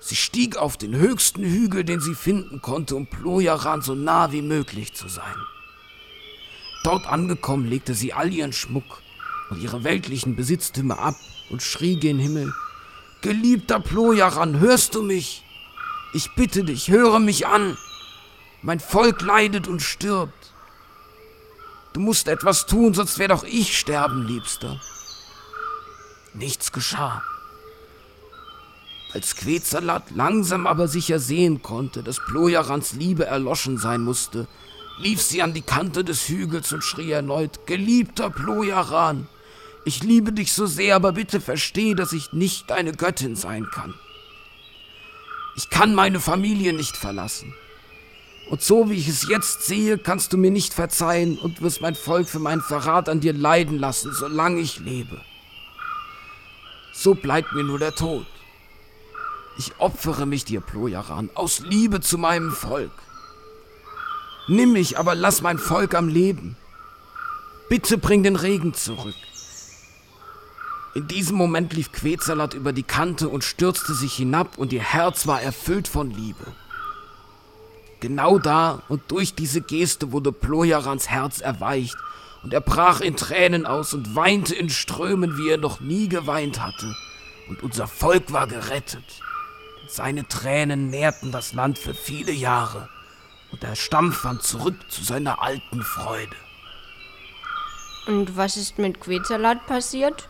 Sie 0.00 0.16
stieg 0.16 0.58
auf 0.58 0.76
den 0.76 0.94
höchsten 0.94 1.42
Hügel, 1.42 1.82
den 1.82 2.00
sie 2.00 2.14
finden 2.14 2.60
konnte, 2.60 2.94
um 2.94 3.06
Plojaran 3.06 3.80
so 3.80 3.94
nah 3.94 4.32
wie 4.32 4.42
möglich 4.42 4.92
zu 4.92 5.08
sein. 5.08 5.36
Dort 6.84 7.06
angekommen 7.06 7.66
legte 7.66 7.94
sie 7.94 8.12
all 8.12 8.30
ihren 8.30 8.52
Schmuck 8.52 9.00
und 9.48 9.62
ihre 9.62 9.82
weltlichen 9.82 10.36
Besitztümer 10.36 10.98
ab 10.98 11.16
und 11.48 11.62
schrie 11.62 11.98
gen 11.98 12.18
Himmel, 12.18 12.52
Geliebter 13.22 13.80
Plojaran, 13.80 14.60
hörst 14.60 14.94
du 14.94 15.02
mich? 15.02 15.42
Ich 16.12 16.34
bitte 16.34 16.64
dich, 16.64 16.90
höre 16.90 17.18
mich 17.18 17.46
an. 17.46 17.78
Mein 18.62 18.80
Volk 18.80 19.22
leidet 19.22 19.68
und 19.68 19.80
stirbt. 19.80 20.52
Du 21.92 22.00
musst 22.00 22.28
etwas 22.28 22.66
tun, 22.66 22.94
sonst 22.94 23.18
werde 23.18 23.34
auch 23.34 23.44
ich 23.44 23.78
sterben, 23.78 24.26
Liebster. 24.26 24.80
Nichts 26.34 26.72
geschah. 26.72 27.22
Als 29.14 29.36
Quetzalat 29.36 30.10
langsam 30.10 30.66
aber 30.66 30.86
sicher 30.86 31.18
sehen 31.18 31.62
konnte, 31.62 32.02
dass 32.02 32.24
Plojarans 32.26 32.92
Liebe 32.92 33.24
erloschen 33.24 33.78
sein 33.78 34.02
musste, 34.02 34.46
lief 34.98 35.22
sie 35.22 35.42
an 35.42 35.54
die 35.54 35.62
Kante 35.62 36.04
des 36.04 36.28
Hügels 36.28 36.72
und 36.72 36.84
schrie 36.84 37.10
erneut, 37.10 37.66
Geliebter 37.66 38.28
Plojaran, 38.30 39.28
ich 39.88 40.02
liebe 40.02 40.32
dich 40.32 40.52
so 40.52 40.66
sehr, 40.66 40.96
aber 40.96 41.12
bitte 41.12 41.40
versteh, 41.40 41.94
dass 41.94 42.12
ich 42.12 42.34
nicht 42.34 42.68
deine 42.68 42.92
Göttin 42.92 43.36
sein 43.36 43.70
kann. 43.70 43.94
Ich 45.56 45.70
kann 45.70 45.94
meine 45.94 46.20
Familie 46.20 46.74
nicht 46.74 46.94
verlassen. 46.94 47.54
Und 48.48 48.62
so 48.62 48.88
wie 48.88 48.94
ich 48.94 49.08
es 49.08 49.28
jetzt 49.28 49.66
sehe, 49.66 49.98
kannst 49.98 50.32
du 50.32 50.38
mir 50.38 50.50
nicht 50.50 50.72
verzeihen 50.72 51.38
und 51.38 51.60
wirst 51.60 51.82
mein 51.82 51.94
Volk 51.94 52.28
für 52.28 52.38
meinen 52.38 52.62
Verrat 52.62 53.08
an 53.08 53.20
dir 53.20 53.34
leiden 53.34 53.78
lassen, 53.78 54.12
solange 54.12 54.60
ich 54.60 54.78
lebe. 54.78 55.20
So 56.92 57.14
bleibt 57.14 57.52
mir 57.52 57.62
nur 57.62 57.78
der 57.78 57.94
Tod. 57.94 58.26
Ich 59.58 59.72
opfere 59.78 60.24
mich 60.24 60.44
dir, 60.44 60.60
Plojaran, 60.60 61.30
aus 61.34 61.60
Liebe 61.60 62.00
zu 62.00 62.16
meinem 62.16 62.52
Volk. 62.52 62.92
Nimm 64.46 64.72
mich, 64.72 64.98
aber 64.98 65.14
lass 65.14 65.42
mein 65.42 65.58
Volk 65.58 65.94
am 65.94 66.08
Leben. 66.08 66.56
Bitte 67.68 67.98
bring 67.98 68.22
den 68.22 68.36
Regen 68.36 68.72
zurück. 68.72 69.14
In 70.94 71.06
diesem 71.06 71.36
Moment 71.36 71.74
lief 71.74 71.92
Quetzalat 71.92 72.54
über 72.54 72.72
die 72.72 72.82
Kante 72.82 73.28
und 73.28 73.44
stürzte 73.44 73.94
sich 73.94 74.14
hinab 74.14 74.56
und 74.56 74.72
ihr 74.72 74.82
Herz 74.82 75.26
war 75.26 75.42
erfüllt 75.42 75.86
von 75.86 76.10
Liebe. 76.10 76.46
Genau 78.00 78.38
da 78.38 78.82
und 78.88 79.02
durch 79.10 79.34
diese 79.34 79.60
Geste 79.60 80.12
wurde 80.12 80.32
Plojarans 80.32 81.08
Herz 81.08 81.40
erweicht 81.40 81.96
und 82.42 82.52
er 82.52 82.60
brach 82.60 83.00
in 83.00 83.16
Tränen 83.16 83.66
aus 83.66 83.92
und 83.92 84.14
weinte 84.14 84.54
in 84.54 84.70
Strömen, 84.70 85.36
wie 85.36 85.50
er 85.50 85.58
noch 85.58 85.80
nie 85.80 86.08
geweint 86.08 86.60
hatte. 86.60 86.94
Und 87.48 87.62
unser 87.62 87.88
Volk 87.88 88.32
war 88.32 88.46
gerettet. 88.46 89.04
Seine 89.88 90.28
Tränen 90.28 90.90
nährten 90.90 91.32
das 91.32 91.54
Land 91.54 91.78
für 91.78 91.94
viele 91.94 92.32
Jahre 92.32 92.88
und 93.50 93.62
der 93.62 93.74
Stamm 93.74 94.12
fand 94.12 94.42
zurück 94.42 94.76
zu 94.88 95.02
seiner 95.02 95.42
alten 95.42 95.82
Freude. 95.82 96.36
Und 98.06 98.36
was 98.36 98.56
ist 98.56 98.78
mit 98.78 99.00
Quetzalat 99.00 99.66
passiert? 99.66 100.28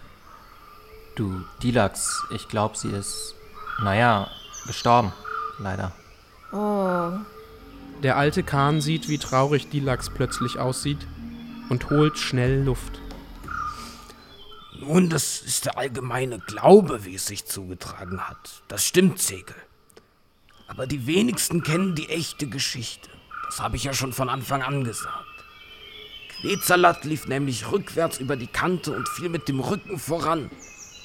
Du, 1.16 1.44
Dilax, 1.62 2.25
ich 2.30 2.48
glaube, 2.48 2.76
sie 2.76 2.90
ist, 2.90 3.34
naja, 3.82 4.28
gestorben. 4.66 5.12
Leider. 5.58 5.92
Oh, 6.52 7.12
Der 8.02 8.16
alte 8.16 8.44
Kahn 8.44 8.80
sieht, 8.80 9.08
wie 9.08 9.18
traurig 9.18 9.70
Dilax 9.70 10.10
plötzlich 10.10 10.58
aussieht 10.58 11.06
und 11.68 11.90
holt 11.90 12.16
schnell 12.16 12.62
Luft. 12.62 13.00
Nun, 14.80 15.10
das 15.10 15.40
ist 15.40 15.64
der 15.64 15.76
allgemeine 15.76 16.38
Glaube, 16.38 17.04
wie 17.04 17.16
es 17.16 17.26
sich 17.26 17.44
zugetragen 17.46 18.28
hat. 18.28 18.62
Das 18.68 18.86
stimmt, 18.86 19.20
Segel. 19.20 19.56
Aber 20.68 20.86
die 20.86 21.08
wenigsten 21.08 21.64
kennen 21.64 21.96
die 21.96 22.08
echte 22.08 22.46
Geschichte. 22.46 23.08
Das 23.46 23.60
habe 23.60 23.76
ich 23.76 23.84
ja 23.84 23.92
schon 23.92 24.12
von 24.12 24.28
Anfang 24.28 24.62
an 24.62 24.84
gesagt. 24.84 25.24
Quetzalat 26.40 27.04
lief 27.04 27.26
nämlich 27.26 27.72
rückwärts 27.72 28.18
über 28.18 28.36
die 28.36 28.46
Kante 28.46 28.94
und 28.94 29.08
fiel 29.08 29.28
mit 29.28 29.48
dem 29.48 29.58
Rücken 29.58 29.98
voran, 29.98 30.50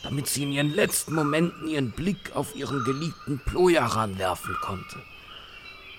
damit 0.03 0.27
sie 0.27 0.43
in 0.43 0.51
ihren 0.51 0.69
letzten 0.69 1.15
Momenten 1.15 1.67
ihren 1.67 1.89
Blick 1.89 2.35
auf 2.35 2.55
ihren 2.55 2.83
geliebten 2.83 3.39
Plojaran 3.39 4.19
werfen 4.19 4.55
konnte. 4.62 5.01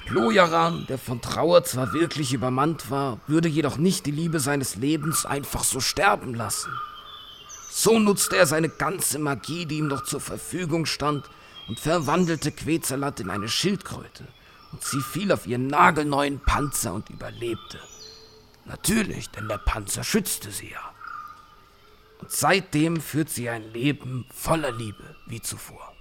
Plojaran, 0.06 0.86
der 0.86 0.98
von 0.98 1.20
Trauer 1.20 1.64
zwar 1.64 1.92
wirklich 1.92 2.34
übermannt 2.34 2.90
war, 2.90 3.20
würde 3.26 3.48
jedoch 3.48 3.78
nicht 3.78 4.04
die 4.06 4.10
Liebe 4.10 4.38
seines 4.38 4.76
Lebens 4.76 5.24
einfach 5.24 5.64
so 5.64 5.80
sterben 5.80 6.34
lassen. 6.34 6.70
So 7.70 7.98
nutzte 7.98 8.36
er 8.36 8.46
seine 8.46 8.68
ganze 8.68 9.18
Magie, 9.18 9.66
die 9.66 9.78
ihm 9.78 9.88
noch 9.88 10.04
zur 10.04 10.20
Verfügung 10.20 10.86
stand, 10.86 11.28
und 11.66 11.80
verwandelte 11.80 12.52
Quetzalat 12.52 13.20
in 13.20 13.30
eine 13.30 13.48
Schildkröte. 13.48 14.28
Und 14.72 14.84
sie 14.84 15.00
fiel 15.00 15.32
auf 15.32 15.46
ihren 15.46 15.68
nagelneuen 15.68 16.40
Panzer 16.40 16.92
und 16.92 17.08
überlebte. 17.08 17.80
Natürlich, 18.66 19.30
denn 19.30 19.48
der 19.48 19.58
Panzer 19.58 20.04
schützte 20.04 20.50
sie 20.50 20.70
ja. 20.70 20.92
Und 22.20 22.30
seitdem 22.30 23.00
führt 23.00 23.30
sie 23.30 23.48
ein 23.48 23.72
Leben 23.72 24.26
voller 24.30 24.72
Liebe, 24.72 25.16
wie 25.26 25.40
zuvor 25.40 25.93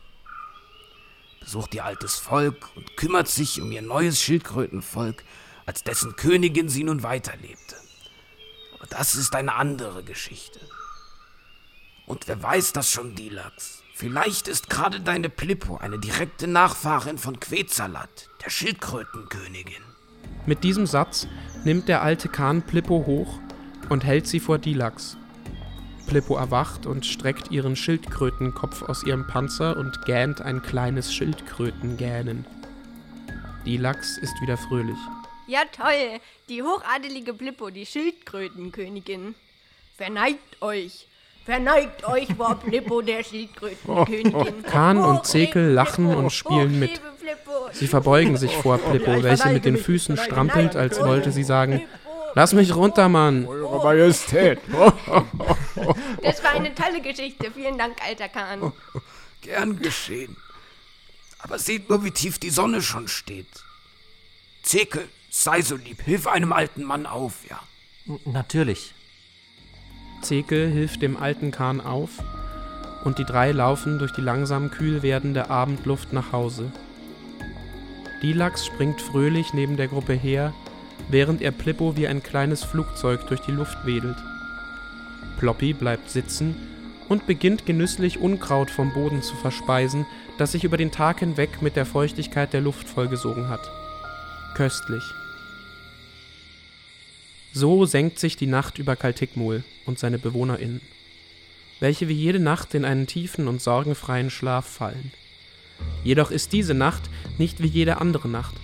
besucht 1.44 1.76
ihr 1.76 1.86
altes 1.86 2.16
Volk 2.16 2.70
und 2.76 2.96
kümmert 2.96 3.28
sich 3.28 3.62
um 3.62 3.72
ihr 3.72 3.82
neues 3.82 4.22
Schildkrötenvolk, 4.22 5.24
als 5.66 5.84
dessen 5.84 6.16
Königin 6.16 6.70
sie 6.70 6.84
nun 6.84 7.04
weiterlebte. 7.04 7.76
Aber 8.76 8.88
das 8.88 9.16
ist 9.16 9.36
eine 9.36 9.56
andere 9.56 10.04
Geschichte. 10.04 10.60
Und 12.06 12.28
wer 12.28 12.42
weiß 12.42 12.74
das 12.74 12.90
schon, 12.90 13.16
Dilax? 13.16 13.84
Vielleicht 13.94 14.48
ist 14.48 14.70
gerade 14.70 15.02
deine 15.02 15.30
Plippo 15.30 15.78
eine 15.78 16.00
direkte 16.00 16.48
Nachfahrin 16.48 17.18
von 17.18 17.40
Quetzalat, 17.40 18.30
der 18.44 18.50
Schildkrötenkönigin. 18.50 19.84
Mit 20.46 20.64
diesem 20.64 20.86
Satz 20.86 21.28
nimmt 21.64 21.88
der 21.88 22.02
alte 22.02 22.28
Kahn 22.28 22.62
Plippo 22.62 23.06
hoch 23.06 23.40
und 23.90 24.04
hält 24.04 24.28
sie 24.28 24.40
vor 24.40 24.58
Dilax. 24.58 25.18
Plippo 26.06 26.36
erwacht 26.36 26.86
und 26.86 27.06
streckt 27.06 27.52
ihren 27.52 27.76
Schildkrötenkopf 27.76 28.84
aus 28.84 29.04
ihrem 29.04 29.26
Panzer 29.28 29.78
und 29.78 30.06
gähnt 30.06 30.42
ein 30.42 30.62
kleines 30.62 31.14
Schildkrötengähnen. 31.14 32.46
Die 33.66 33.78
Lachs 33.78 34.18
ist 34.18 34.34
wieder 34.42 34.58
fröhlich. 34.58 34.98
Ja, 35.48 35.62
toll. 35.76 36.20
Die 36.50 36.64
hochadelige 36.64 37.34
Plippo, 37.34 37.70
die 37.70 37.86
Schildkrötenkönigin. 37.86 39.36
Verneigt 39.98 40.62
euch. 40.62 41.08
Verneigt 41.46 42.08
euch 42.08 42.28
vor 42.36 42.56
Plippo, 42.56 43.02
der 43.02 43.24
Schildkrötenkönigin. 43.24 44.64
Kahn 44.70 44.98
und 44.98 45.26
Zekel 45.26 45.72
lachen 45.72 46.14
und 46.14 46.32
spielen 46.32 46.80
mit. 46.80 47.02
Sie 47.74 47.88
verbeugen 47.88 48.38
sich 48.38 48.56
vor 48.56 48.78
Plippo, 48.78 49.24
welche 49.24 49.50
mit 49.50 49.66
den 49.66 49.78
Füßen 49.78 50.18
strampelt, 50.18 50.76
als 50.76 51.00
wollte 51.00 51.32
sie 51.32 51.44
sagen, 51.44 51.82
Lass 52.36 52.54
mich 52.54 52.76
runter, 52.76 53.10
Mann. 53.10 53.46
Eure 53.46 53.84
Majestät. 53.84 54.60
Das 56.22 56.42
war 56.44 56.52
eine 56.52 56.74
tolle 56.74 57.02
Geschichte. 57.02 57.52
Vielen 57.52 57.78
Dank, 57.78 57.98
alter 58.06 58.30
Kahn. 58.30 58.72
Gern 59.42 59.80
geschehen. 59.80 60.38
Aber 61.40 61.60
seht 61.60 61.90
nur, 61.90 62.06
wie 62.06 62.12
tief 62.12 62.40
die 62.40 62.50
Sonne 62.50 62.82
schon 62.82 63.10
steht. 63.10 63.48
Zekel, 64.62 65.10
sei 65.30 65.62
so 65.62 65.76
lieb, 65.76 66.02
hilf 66.02 66.28
einem 66.28 66.54
alten 66.54 66.84
Mann 66.84 67.06
auf, 67.06 67.34
ja. 67.50 67.60
Natürlich. 68.24 68.94
Zekel 70.22 70.72
hilft 70.72 71.02
dem 71.02 71.18
alten 71.18 71.52
Kahn 71.52 71.82
auf 71.82 72.12
und 73.04 73.18
die 73.18 73.26
drei 73.26 73.52
laufen 73.52 74.00
durch 74.00 74.14
die 74.14 74.22
langsam 74.22 74.72
kühl 74.72 75.02
werdende 75.02 75.50
Abendluft 75.50 76.14
nach 76.14 76.32
Hause. 76.32 76.72
Dilax 78.22 78.66
springt 78.66 79.02
fröhlich 79.02 79.54
neben 79.54 79.76
der 79.76 79.90
Gruppe 79.90 80.14
her 80.14 80.54
während 81.14 81.42
er 81.42 81.52
Plippo 81.52 81.96
wie 81.96 82.08
ein 82.08 82.24
kleines 82.24 82.64
Flugzeug 82.64 83.28
durch 83.28 83.40
die 83.40 83.52
Luft 83.52 83.78
wedelt. 83.86 84.18
Ploppy 85.38 85.74
bleibt 85.74 86.10
sitzen 86.10 86.56
und 87.08 87.28
beginnt 87.28 87.66
genüsslich 87.68 88.18
Unkraut 88.18 88.72
vom 88.72 88.92
Boden 88.94 89.22
zu 89.22 89.36
verspeisen, 89.36 90.08
das 90.40 90.54
sich 90.54 90.64
über 90.64 90.76
den 90.76 90.92
Tag 90.92 91.20
hinweg 91.20 91.62
mit 91.62 91.76
der 91.76 91.86
Feuchtigkeit 91.86 92.52
der 92.52 92.62
Luft 92.62 92.90
vollgesogen 92.90 93.48
hat. 93.48 93.70
Köstlich. 94.56 95.04
So 97.54 97.86
senkt 97.86 98.18
sich 98.18 98.36
die 98.36 98.48
Nacht 98.48 98.80
über 98.80 98.96
Kaltikmul 98.96 99.64
und 99.86 100.00
seine 100.00 100.18
BewohnerInnen, 100.18 100.82
welche 101.80 102.08
wie 102.08 102.14
jede 102.14 102.40
Nacht 102.40 102.74
in 102.74 102.86
einen 102.86 103.06
tiefen 103.06 103.48
und 103.48 103.62
sorgenfreien 103.62 104.32
Schlaf 104.32 104.66
fallen. 104.66 105.12
Jedoch 106.04 106.32
ist 106.32 106.54
diese 106.54 106.74
Nacht 106.74 107.04
nicht 107.38 107.62
wie 107.62 107.68
jede 107.68 108.02
andere 108.02 108.28
Nacht. 108.28 108.56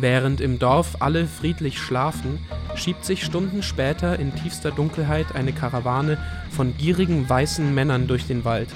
Während 0.00 0.40
im 0.40 0.60
Dorf 0.60 0.98
alle 1.00 1.26
friedlich 1.26 1.80
schlafen, 1.80 2.38
schiebt 2.76 3.04
sich 3.04 3.24
Stunden 3.24 3.64
später 3.64 4.16
in 4.20 4.32
tiefster 4.32 4.70
Dunkelheit 4.70 5.34
eine 5.34 5.52
Karawane 5.52 6.18
von 6.50 6.76
gierigen 6.76 7.28
weißen 7.28 7.74
Männern 7.74 8.06
durch 8.06 8.24
den 8.28 8.44
Wald. 8.44 8.68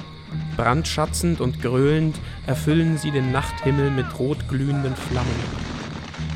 Brandschatzend 0.57 1.41
und 1.41 1.63
gröhlend 1.63 2.19
erfüllen 2.49 2.99
sie 2.99 3.13
den 3.13 3.31
Nachthimmel 3.31 3.93
mit 3.93 4.19
rotglühenden 4.19 4.97
Flammen. 4.97 5.31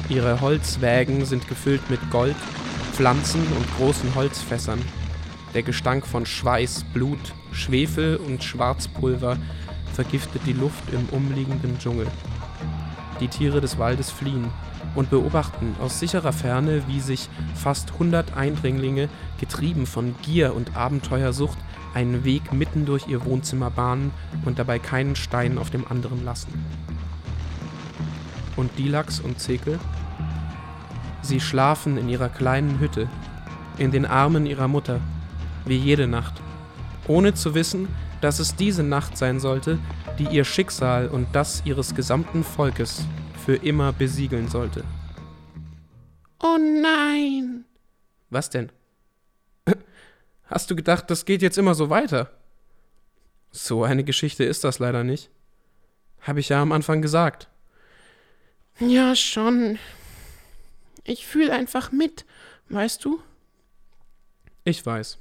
Ihre 0.08 0.40
Holzwägen 0.40 1.24
sind 1.24 1.48
gefüllt 1.48 1.90
mit 1.90 2.08
Gold, 2.12 2.36
Pflanzen 2.92 3.40
und 3.40 3.76
großen 3.76 4.14
Holzfässern. 4.14 4.80
Der 5.52 5.64
Gestank 5.64 6.06
von 6.06 6.26
Schweiß, 6.26 6.84
Blut, 6.94 7.34
Schwefel 7.50 8.18
und 8.18 8.44
Schwarzpulver 8.44 9.36
vergiftet 9.94 10.42
die 10.46 10.52
Luft 10.52 10.84
im 10.92 11.08
umliegenden 11.10 11.76
Dschungel. 11.80 12.06
Die 13.18 13.28
Tiere 13.28 13.60
des 13.60 13.78
Waldes 13.78 14.10
fliehen, 14.10 14.50
und 14.96 15.10
beobachten 15.10 15.76
aus 15.80 16.00
sicherer 16.00 16.32
Ferne, 16.32 16.82
wie 16.88 17.00
sich 17.00 17.28
fast 17.54 17.92
100 17.92 18.36
Eindringlinge, 18.36 19.08
getrieben 19.38 19.86
von 19.86 20.14
Gier 20.22 20.54
und 20.54 20.74
Abenteuersucht, 20.74 21.58
einen 21.94 22.24
Weg 22.24 22.52
mitten 22.52 22.86
durch 22.86 23.06
ihr 23.06 23.24
Wohnzimmer 23.24 23.70
bahnen 23.70 24.10
und 24.44 24.58
dabei 24.58 24.78
keinen 24.78 25.14
Stein 25.14 25.58
auf 25.58 25.70
dem 25.70 25.86
anderen 25.86 26.24
lassen. 26.24 26.52
Und 28.56 28.76
Dilax 28.78 29.20
und 29.20 29.38
Zekel? 29.38 29.78
Sie 31.20 31.40
schlafen 31.40 31.98
in 31.98 32.08
ihrer 32.08 32.30
kleinen 32.30 32.80
Hütte, 32.80 33.08
in 33.76 33.90
den 33.90 34.06
Armen 34.06 34.46
ihrer 34.46 34.68
Mutter, 34.68 35.00
wie 35.66 35.76
jede 35.76 36.06
Nacht, 36.06 36.34
ohne 37.06 37.34
zu 37.34 37.54
wissen, 37.54 37.88
dass 38.22 38.38
es 38.38 38.56
diese 38.56 38.82
Nacht 38.82 39.18
sein 39.18 39.40
sollte, 39.40 39.78
die 40.18 40.28
ihr 40.28 40.44
Schicksal 40.44 41.08
und 41.08 41.26
das 41.32 41.62
ihres 41.66 41.94
gesamten 41.94 42.44
Volkes 42.44 43.04
für 43.46 43.54
immer 43.54 43.92
besiegeln 43.92 44.48
sollte. 44.48 44.84
Oh 46.42 46.58
nein! 46.58 47.64
Was 48.28 48.50
denn? 48.50 48.72
Hast 50.46 50.68
du 50.68 50.74
gedacht, 50.74 51.08
das 51.10 51.24
geht 51.24 51.42
jetzt 51.42 51.56
immer 51.56 51.76
so 51.76 51.88
weiter? 51.88 52.32
So 53.52 53.84
eine 53.84 54.02
Geschichte 54.02 54.42
ist 54.42 54.64
das 54.64 54.80
leider 54.80 55.04
nicht. 55.04 55.30
Habe 56.22 56.40
ich 56.40 56.48
ja 56.48 56.60
am 56.60 56.72
Anfang 56.72 57.02
gesagt. 57.02 57.48
Ja, 58.80 59.14
schon. 59.14 59.78
Ich 61.04 61.24
fühle 61.24 61.52
einfach 61.52 61.92
mit, 61.92 62.26
weißt 62.68 63.04
du? 63.04 63.22
Ich 64.64 64.84
weiß. 64.84 65.18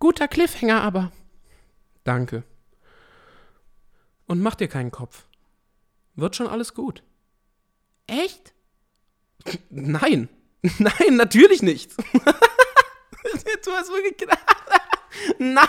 Guter 0.00 0.26
Cliffhanger 0.26 0.82
aber. 0.82 1.12
Danke. 2.02 2.42
Und 4.26 4.42
mach 4.42 4.56
dir 4.56 4.66
keinen 4.66 4.90
Kopf. 4.90 5.28
Wird 6.16 6.36
schon 6.36 6.46
alles 6.46 6.74
gut. 6.74 7.02
Echt? 8.06 8.54
Nein. 9.70 10.28
Nein, 10.78 11.16
natürlich 11.16 11.62
nicht. 11.62 11.90
du 13.64 13.70
hast 13.72 13.90
wirklich 13.90 14.16
gedacht. 14.16 14.38
Nein. 15.38 15.66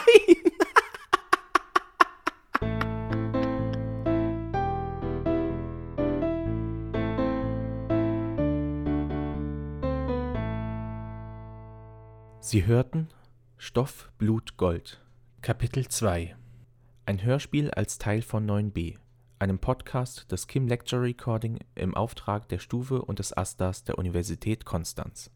Sie 12.40 12.66
hörten 12.68 13.10
Stoff, 13.58 14.12
Blut, 14.20 14.56
Gold. 14.58 15.02
Kapitel 15.42 15.88
2 15.88 16.36
Ein 17.08 17.24
Hörspiel 17.24 17.72
als 17.72 17.98
Teil 17.98 18.22
von 18.22 18.48
9b 18.48 18.98
einem 19.46 19.60
Podcast 19.60 20.32
des 20.32 20.48
Kim 20.48 20.68
Lecture 20.68 21.04
Recording 21.04 21.60
im 21.76 21.94
Auftrag 21.94 22.50
der 22.50 22.58
Stufe 22.58 23.04
und 23.04 23.20
des 23.20 23.32
Astas 23.32 23.84
der 23.84 24.00
Universität 24.00 24.66
Konstanz 24.66 25.30